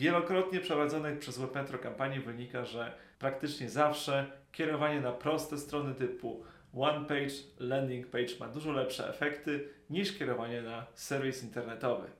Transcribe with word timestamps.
wielokrotnie 0.00 0.60
prowadzonych 0.60 1.18
przez 1.18 1.38
Webmetro 1.38 1.78
kampanii 1.78 2.20
wynika, 2.20 2.64
że 2.64 2.92
praktycznie 3.18 3.70
zawsze 3.70 4.26
kierowanie 4.52 5.00
na 5.00 5.12
proste 5.12 5.58
strony 5.58 5.94
typu 5.94 6.44
one 6.74 7.04
page, 7.06 7.34
landing 7.58 8.06
page 8.06 8.38
ma 8.40 8.48
dużo 8.48 8.72
lepsze 8.72 9.08
efekty 9.08 9.68
niż 9.90 10.18
kierowanie 10.18 10.62
na 10.62 10.86
serwis 10.94 11.42
internetowy. 11.42 12.10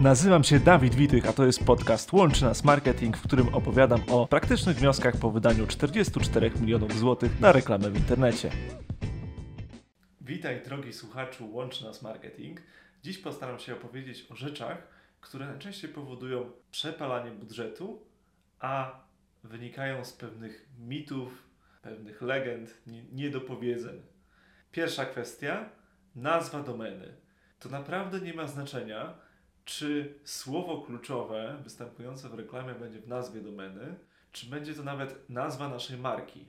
Nazywam 0.00 0.44
się 0.44 0.60
Dawid 0.60 0.94
Witych, 0.94 1.28
a 1.28 1.32
to 1.32 1.46
jest 1.46 1.64
podcast 1.64 2.12
Łączy 2.12 2.44
Nas 2.44 2.64
Marketing, 2.64 3.16
w 3.16 3.22
którym 3.22 3.54
opowiadam 3.54 4.00
o 4.08 4.26
praktycznych 4.26 4.76
wnioskach 4.76 5.16
po 5.16 5.30
wydaniu 5.30 5.66
44 5.66 6.50
milionów 6.60 6.98
złotych 6.98 7.40
na 7.40 7.52
reklamę 7.52 7.90
w 7.90 7.96
internecie. 7.96 8.50
Witaj 10.20 10.62
drogi 10.64 10.92
słuchaczu 10.92 11.52
Łączy 11.52 11.84
Nas 11.84 12.02
Marketing. 12.02 12.60
Dziś 13.02 13.18
postaram 13.18 13.58
się 13.58 13.72
opowiedzieć 13.72 14.26
o 14.30 14.34
rzeczach, 14.36 14.99
które 15.20 15.46
najczęściej 15.46 15.90
powodują 15.90 16.50
przepalanie 16.70 17.30
budżetu, 17.30 18.06
a 18.60 19.00
wynikają 19.44 20.04
z 20.04 20.12
pewnych 20.12 20.68
mitów, 20.78 21.50
pewnych 21.82 22.22
legend, 22.22 22.82
niedopowiedzeń. 23.12 24.02
Pierwsza 24.72 25.04
kwestia 25.04 25.70
nazwa 26.16 26.62
domeny. 26.62 27.16
To 27.58 27.68
naprawdę 27.68 28.20
nie 28.20 28.34
ma 28.34 28.46
znaczenia, 28.46 29.14
czy 29.64 30.14
słowo 30.24 30.82
kluczowe 30.82 31.58
występujące 31.64 32.28
w 32.28 32.34
reklamie 32.34 32.74
będzie 32.74 33.00
w 33.00 33.08
nazwie 33.08 33.40
domeny, 33.40 33.94
czy 34.32 34.46
będzie 34.46 34.74
to 34.74 34.82
nawet 34.82 35.30
nazwa 35.30 35.68
naszej 35.68 35.98
marki. 35.98 36.48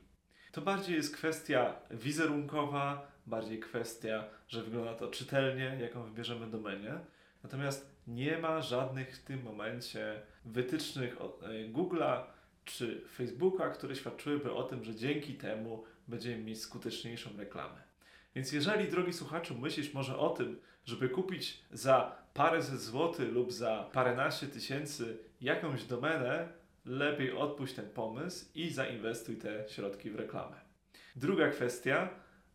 To 0.51 0.61
bardziej 0.61 0.95
jest 0.95 1.15
kwestia 1.15 1.75
wizerunkowa, 1.91 3.11
bardziej 3.25 3.59
kwestia, 3.59 4.23
że 4.47 4.63
wygląda 4.63 4.95
to 4.95 5.07
czytelnie, 5.07 5.77
jaką 5.81 6.03
wybierzemy 6.03 6.47
domenie. 6.47 6.99
Natomiast 7.43 7.95
nie 8.07 8.37
ma 8.37 8.61
żadnych 8.61 9.17
w 9.17 9.23
tym 9.23 9.43
momencie 9.43 10.21
wytycznych 10.45 11.17
e, 11.21 11.71
Google'a 11.71 12.23
czy 12.65 13.01
Facebooka, 13.15 13.69
które 13.69 13.95
świadczyłyby 13.95 14.53
o 14.53 14.63
tym, 14.63 14.83
że 14.83 14.95
dzięki 14.95 15.33
temu 15.33 15.83
będziemy 16.07 16.43
mieć 16.43 16.61
skuteczniejszą 16.61 17.29
reklamę. 17.37 17.81
Więc 18.35 18.51
jeżeli, 18.51 18.87
drogi 18.87 19.13
słuchaczu, 19.13 19.57
myślisz 19.57 19.93
może 19.93 20.17
o 20.17 20.29
tym, 20.29 20.59
żeby 20.85 21.09
kupić 21.09 21.63
za 21.71 22.15
parę 22.33 22.61
ze 22.61 22.77
złotych 22.77 23.31
lub 23.31 23.51
za 23.51 23.89
paręnaście 23.93 24.47
tysięcy 24.47 25.17
jakąś 25.41 25.83
domenę, 25.83 26.49
lepiej 26.85 27.33
odpuść 27.33 27.73
ten 27.73 27.89
pomysł 27.89 28.45
i 28.55 28.69
zainwestuj 28.69 29.37
te 29.37 29.69
środki 29.69 30.11
w 30.11 30.15
reklamę. 30.15 30.55
Druga 31.15 31.49
kwestia, 31.49 32.09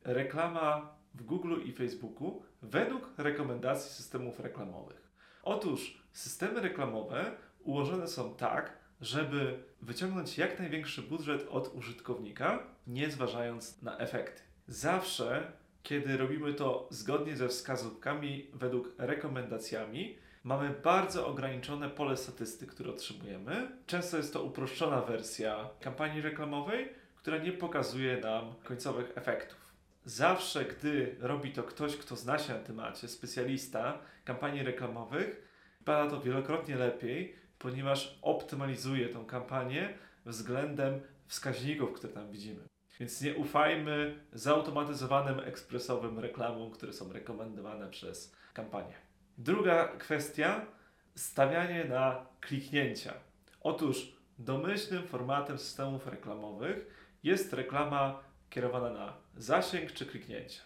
reklama 0.05 0.96
w 1.17 1.23
Google 1.23 1.61
i 1.65 1.73
Facebooku 1.73 2.43
według 2.63 3.11
rekomendacji 3.19 3.91
systemów 3.91 4.41
reklamowych. 4.41 5.11
Otóż 5.43 6.03
systemy 6.13 6.61
reklamowe 6.61 7.37
ułożone 7.65 8.09
są 8.09 8.35
tak, 8.35 8.79
żeby 9.01 9.65
wyciągnąć 9.83 10.39
jak 10.39 10.59
największy 10.59 11.03
budżet 11.03 11.49
od 11.51 11.75
użytkownika, 11.75 12.67
nie 12.87 13.11
zważając 13.11 13.83
na 13.83 13.99
efekty. 13.99 14.43
Zawsze, 14.69 15.53
kiedy 15.83 16.17
robimy 16.17 16.55
to 16.55 16.89
zgodnie 16.91 17.37
ze 17.37 17.49
wskazówkami 17.49 18.51
według 18.55 18.95
rekomendacjami, 18.99 20.19
mamy 20.45 20.75
bardzo 20.85 21.27
ograniczone 21.27 21.91
pole 21.91 22.17
statystyk, 22.17 22.71
które 22.71 22.91
otrzymujemy. 22.91 23.69
Często 23.87 24.17
jest 24.17 24.33
to 24.33 24.43
uproszczona 24.43 25.01
wersja 25.01 25.71
kampanii 25.81 26.21
reklamowej, 26.21 26.89
która 27.17 27.39
nie 27.39 27.53
pokazuje 27.53 28.21
nam 28.21 28.55
końcowych 28.65 29.13
efektów. 29.15 29.66
Zawsze, 30.07 30.65
gdy 30.65 31.17
robi 31.21 31.53
to 31.53 31.63
ktoś, 31.63 31.97
kto 31.97 32.17
zna 32.17 32.39
się 32.39 32.53
na 32.53 32.59
temacie, 32.59 33.09
specjalista 33.09 33.99
kampanii 34.25 34.63
reklamowych, 34.63 35.49
pada 35.85 36.11
to 36.11 36.21
wielokrotnie 36.21 36.77
lepiej, 36.77 37.37
ponieważ 37.59 38.19
optymalizuje 38.23 39.09
tą 39.09 39.25
kampanię 39.25 39.99
względem 40.27 41.01
wskaźników, 41.27 41.93
które 41.93 42.13
tam 42.13 42.31
widzimy. 42.31 42.63
Więc 43.01 43.23
nie 43.23 43.35
ufajmy 43.35 44.21
zautomatyzowanym, 44.33 45.41
ekspresowym 45.41 46.19
reklamom, 46.19 46.71
które 46.71 46.93
są 46.93 47.13
rekomendowane 47.13 47.91
przez 47.91 48.37
kampanię. 48.55 48.95
Druga 49.39 49.89
kwestia 49.89 50.67
stawianie 51.15 51.85
na 51.85 52.27
kliknięcia. 52.41 53.13
Otóż 53.61 54.17
domyślnym 54.39 55.07
formatem 55.07 55.59
systemów 55.59 56.07
reklamowych 56.07 56.87
jest 57.23 57.53
reklama 57.53 58.27
kierowana 58.51 58.91
na 58.91 59.17
zasięg 59.37 59.93
czy 59.93 60.07
kliknięcia. 60.07 60.63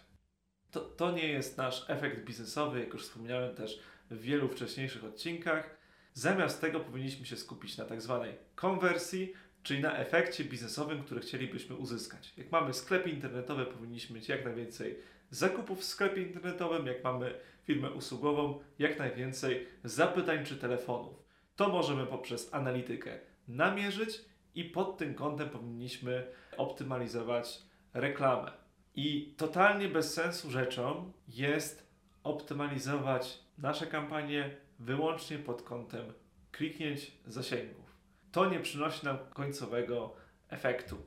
To, 0.71 0.79
to 0.79 1.11
nie 1.11 1.27
jest 1.27 1.57
nasz 1.57 1.85
efekt 1.89 2.25
biznesowy, 2.25 2.79
jak 2.79 2.93
już 2.93 3.03
wspomniałem 3.03 3.55
też 3.55 3.79
w 4.11 4.21
wielu 4.21 4.49
wcześniejszych 4.49 5.03
odcinkach. 5.03 5.77
Zamiast 6.13 6.61
tego 6.61 6.79
powinniśmy 6.79 7.25
się 7.25 7.37
skupić 7.37 7.77
na 7.77 7.85
tak 7.85 8.01
zwanej 8.01 8.37
konwersji, 8.55 9.33
czyli 9.63 9.81
na 9.81 9.97
efekcie 9.97 10.43
biznesowym, 10.43 11.03
który 11.03 11.21
chcielibyśmy 11.21 11.75
uzyskać. 11.75 12.33
Jak 12.37 12.51
mamy 12.51 12.73
sklepy 12.73 13.09
internetowe, 13.09 13.65
powinniśmy 13.65 14.15
mieć 14.15 14.29
jak 14.29 14.45
najwięcej 14.45 14.97
zakupów 15.29 15.79
w 15.79 15.83
sklepie 15.83 16.21
internetowym, 16.21 16.87
jak 16.87 17.03
mamy 17.03 17.33
firmę 17.63 17.91
usługową, 17.91 18.59
jak 18.79 18.99
najwięcej 18.99 19.67
zapytań 19.83 20.45
czy 20.45 20.57
telefonów. 20.57 21.23
To 21.55 21.69
możemy 21.69 22.05
poprzez 22.05 22.53
analitykę 22.53 23.19
namierzyć 23.47 24.21
i 24.55 24.63
pod 24.63 24.97
tym 24.97 25.15
kątem 25.15 25.49
powinniśmy 25.49 26.27
optymalizować 26.57 27.61
reklamę. 27.93 28.51
I 28.95 29.35
totalnie 29.37 29.87
bez 29.87 30.13
sensu 30.13 30.51
rzeczą 30.51 31.11
jest 31.27 31.91
optymalizować 32.23 33.39
nasze 33.57 33.87
kampanie 33.87 34.57
wyłącznie 34.79 35.39
pod 35.39 35.61
kątem 35.61 36.13
kliknięć 36.51 37.11
zasięgów. 37.27 37.97
To 38.31 38.49
nie 38.49 38.59
przynosi 38.59 39.05
nam 39.05 39.17
końcowego 39.33 40.15
efektu. 40.49 40.97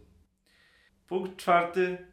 Punkt 1.06 1.36
czwarty: 1.36 2.06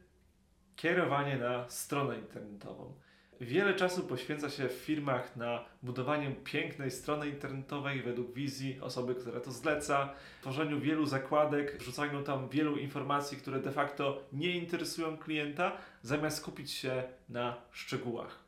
kierowanie 0.75 1.37
na 1.37 1.69
stronę 1.69 2.17
internetową. 2.17 2.99
Wiele 3.41 3.73
czasu 3.73 4.03
poświęca 4.03 4.49
się 4.49 4.69
w 4.69 4.71
firmach 4.71 5.35
na 5.35 5.65
budowanie 5.83 6.35
pięknej 6.43 6.91
strony 6.91 7.29
internetowej 7.29 8.01
według 8.01 8.33
wizji 8.33 8.79
osoby, 8.81 9.15
która 9.15 9.39
to 9.39 9.51
zleca, 9.51 10.13
tworzeniu 10.41 10.79
wielu 10.79 11.05
zakładek, 11.05 11.77
wrzucaniu 11.77 12.23
tam 12.23 12.49
wielu 12.49 12.75
informacji, 12.75 13.37
które 13.37 13.59
de 13.59 13.71
facto 13.71 14.23
nie 14.33 14.57
interesują 14.57 15.17
klienta, 15.17 15.77
zamiast 16.01 16.37
skupić 16.37 16.71
się 16.71 17.03
na 17.29 17.55
szczegółach. 17.71 18.39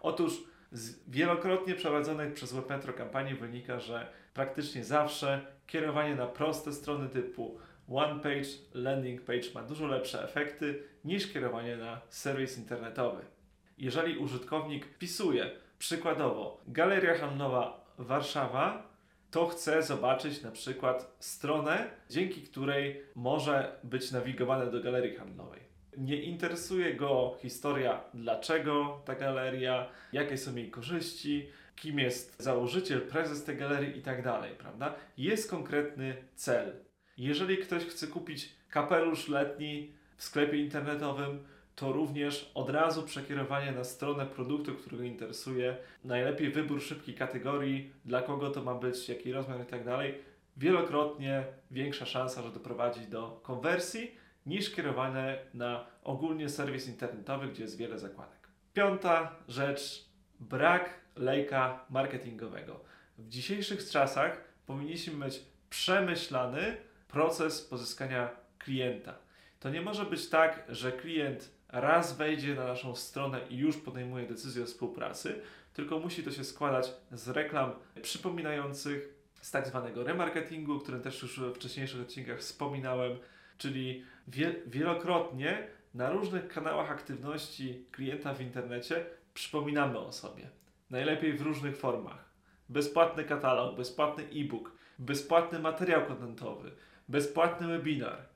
Otóż 0.00 0.32
z 0.72 1.10
wielokrotnie 1.10 1.74
prowadzonych 1.74 2.34
przez 2.34 2.52
Webmetro 2.52 2.92
kampanii 2.92 3.34
wynika, 3.34 3.80
że 3.80 4.12
praktycznie 4.34 4.84
zawsze 4.84 5.46
kierowanie 5.66 6.14
na 6.14 6.26
proste 6.26 6.72
strony 6.72 7.08
typu 7.08 7.58
one 7.88 8.20
page, 8.20 8.48
landing 8.74 9.22
page 9.22 9.52
ma 9.54 9.62
dużo 9.62 9.86
lepsze 9.86 10.24
efekty 10.24 10.82
niż 11.04 11.32
kierowanie 11.32 11.76
na 11.76 12.00
serwis 12.08 12.58
internetowy. 12.58 13.37
Jeżeli 13.78 14.18
użytkownik 14.18 14.86
wpisuje 14.86 15.50
przykładowo 15.78 16.60
Galeria 16.68 17.18
Handlowa 17.18 17.94
Warszawa, 17.98 18.88
to 19.30 19.46
chce 19.46 19.82
zobaczyć 19.82 20.42
na 20.42 20.50
przykład 20.50 21.16
stronę, 21.18 21.90
dzięki 22.10 22.42
której 22.42 23.02
może 23.14 23.80
być 23.84 24.12
nawigowane 24.12 24.70
do 24.70 24.80
galerii 24.80 25.16
handlowej 25.16 25.68
nie 25.98 26.22
interesuje 26.22 26.94
go 26.94 27.36
historia, 27.42 28.00
dlaczego 28.14 29.02
ta 29.04 29.14
galeria, 29.14 29.88
jakie 30.12 30.38
są 30.38 30.56
jej 30.56 30.70
korzyści, 30.70 31.48
kim 31.76 31.98
jest 31.98 32.42
założyciel, 32.42 33.00
prezes 33.00 33.44
tej 33.44 33.56
galerii 33.56 33.98
i 33.98 34.02
tak 34.02 34.22
dalej, 34.22 34.54
prawda? 34.58 34.94
Jest 35.16 35.50
konkretny 35.50 36.16
cel. 36.34 36.72
Jeżeli 37.16 37.58
ktoś 37.58 37.84
chce 37.84 38.06
kupić 38.06 38.54
kapelusz 38.70 39.28
letni 39.28 39.92
w 40.16 40.24
sklepie 40.24 40.56
internetowym, 40.56 41.44
to 41.78 41.92
również 41.92 42.50
od 42.54 42.70
razu 42.70 43.02
przekierowanie 43.02 43.72
na 43.72 43.84
stronę 43.84 44.26
produktu, 44.26 44.74
który 44.74 44.96
go 44.96 45.02
interesuje, 45.02 45.76
najlepiej 46.04 46.50
wybór 46.50 46.82
szybkiej 46.82 47.14
kategorii, 47.14 47.92
dla 48.04 48.22
kogo 48.22 48.50
to 48.50 48.62
ma 48.62 48.74
być, 48.74 49.08
jaki 49.08 49.32
rozmiar 49.32 49.60
i 49.62 49.66
tak 49.66 49.84
dalej, 49.84 50.14
wielokrotnie 50.56 51.44
większa 51.70 52.06
szansa, 52.06 52.42
że 52.42 52.50
doprowadzi 52.50 53.00
do 53.00 53.40
konwersji 53.42 54.10
niż 54.46 54.74
kierowane 54.74 55.38
na 55.54 55.86
ogólnie 56.04 56.48
serwis 56.48 56.88
internetowy, 56.88 57.48
gdzie 57.48 57.62
jest 57.62 57.76
wiele 57.76 57.98
zakładek. 57.98 58.48
Piąta 58.74 59.36
rzecz, 59.48 60.08
brak 60.40 60.94
lejka 61.16 61.84
marketingowego. 61.90 62.80
W 63.18 63.28
dzisiejszych 63.28 63.90
czasach 63.90 64.44
powinniśmy 64.66 65.24
mieć 65.24 65.40
przemyślany 65.70 66.76
proces 67.08 67.62
pozyskania 67.62 68.30
klienta. 68.58 69.14
To 69.60 69.70
nie 69.70 69.80
może 69.82 70.04
być 70.04 70.28
tak, 70.28 70.64
że 70.68 70.92
klient 70.92 71.57
raz 71.68 72.16
wejdzie 72.16 72.54
na 72.54 72.64
naszą 72.64 72.94
stronę 72.94 73.40
i 73.50 73.56
już 73.56 73.76
podejmuje 73.76 74.26
decyzję 74.26 74.62
o 74.62 74.66
współpracy, 74.66 75.40
tylko 75.74 75.98
musi 75.98 76.22
to 76.22 76.30
się 76.30 76.44
składać 76.44 76.92
z 77.12 77.28
reklam 77.28 77.72
przypominających, 78.02 79.14
z 79.40 79.50
tak 79.50 79.66
zwanego 79.66 80.04
remarketingu, 80.04 80.76
o 80.76 80.80
którym 80.80 81.02
też 81.02 81.22
już 81.22 81.40
w 81.40 81.54
wcześniejszych 81.54 82.00
odcinkach 82.00 82.38
wspominałem, 82.38 83.18
czyli 83.58 84.04
wie, 84.28 84.54
wielokrotnie 84.66 85.68
na 85.94 86.10
różnych 86.10 86.48
kanałach 86.48 86.90
aktywności 86.90 87.86
klienta 87.92 88.34
w 88.34 88.40
internecie 88.40 89.06
przypominamy 89.34 89.98
o 89.98 90.12
sobie. 90.12 90.50
Najlepiej 90.90 91.32
w 91.32 91.42
różnych 91.42 91.76
formach. 91.76 92.28
bezpłatny 92.68 93.24
katalog, 93.24 93.76
bezpłatny 93.76 94.24
e-book, 94.24 94.72
bezpłatny 94.98 95.58
materiał 95.58 96.06
kontentowy, 96.06 96.70
bezpłatny 97.08 97.66
webinar. 97.66 98.28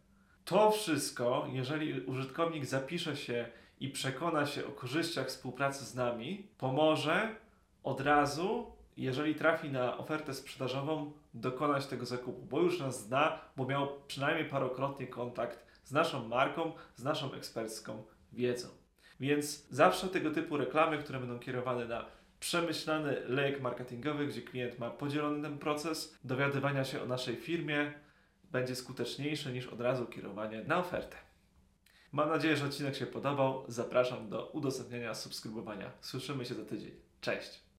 To 0.44 0.70
wszystko, 0.70 1.46
jeżeli 1.52 2.00
użytkownik 2.00 2.66
zapisze 2.66 3.16
się 3.16 3.48
i 3.80 3.88
przekona 3.88 4.46
się 4.46 4.66
o 4.66 4.70
korzyściach 4.70 5.26
współpracy 5.26 5.84
z 5.84 5.94
nami, 5.94 6.46
pomoże 6.58 7.36
od 7.82 8.00
razu, 8.00 8.72
jeżeli 8.96 9.34
trafi 9.34 9.70
na 9.70 9.98
ofertę 9.98 10.34
sprzedażową, 10.34 11.12
dokonać 11.34 11.86
tego 11.86 12.06
zakupu, 12.06 12.42
bo 12.42 12.60
już 12.60 12.80
nas 12.80 13.06
zna, 13.06 13.38
bo 13.56 13.66
miał 13.66 13.88
przynajmniej 14.06 14.48
parokrotnie 14.48 15.06
kontakt 15.06 15.66
z 15.84 15.92
naszą 15.92 16.28
marką, 16.28 16.72
z 16.96 17.04
naszą 17.04 17.32
ekspercką 17.32 18.04
wiedzą. 18.32 18.68
Więc 19.20 19.68
zawsze 19.70 20.08
tego 20.08 20.30
typu 20.30 20.56
reklamy, 20.56 20.98
które 20.98 21.18
będą 21.20 21.38
kierowane 21.38 21.84
na 21.84 22.04
przemyślany 22.40 23.16
lejek 23.28 23.60
marketingowy, 23.60 24.26
gdzie 24.26 24.42
klient 24.42 24.78
ma 24.78 24.90
podzielony 24.90 25.42
ten 25.42 25.58
proces 25.58 26.18
dowiadywania 26.24 26.84
się 26.84 27.02
o 27.02 27.06
naszej 27.06 27.36
firmie, 27.36 27.92
będzie 28.52 28.76
skuteczniejsze 28.76 29.52
niż 29.52 29.66
od 29.66 29.80
razu 29.80 30.06
kierowanie 30.06 30.64
na 30.64 30.78
ofertę. 30.78 31.16
Mam 32.12 32.28
nadzieję, 32.28 32.56
że 32.56 32.64
odcinek 32.64 32.96
się 32.96 33.06
podobał. 33.06 33.64
Zapraszam 33.68 34.28
do 34.28 34.46
udostępniania, 34.46 35.14
subskrybowania. 35.14 35.90
Słyszymy 36.00 36.46
się 36.46 36.54
za 36.54 36.64
tydzień. 36.64 36.90
Cześć! 37.20 37.62